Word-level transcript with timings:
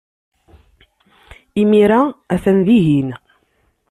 Imir-a, 1.61 2.01
atan 2.33 2.57
dihin. 2.65 3.07